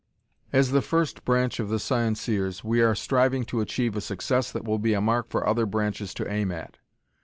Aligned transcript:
As 0.51 0.71
the 0.71 0.81
first 0.81 1.23
branch 1.25 1.59
of 1.59 1.69
The 1.69 1.77
Scienceers, 1.77 2.63
we 2.63 2.81
are 2.81 2.95
striving 2.95 3.45
to 3.45 3.61
achieve 3.61 3.95
a 3.95 4.01
success 4.01 4.51
that 4.51 4.65
will 4.65 4.79
be 4.79 4.95
a 4.95 4.99
mark 4.99 5.29
for 5.29 5.45
other 5.45 5.67
branches 5.67 6.15
to 6.15 6.27
aim 6.27 6.51
at. 6.51 6.79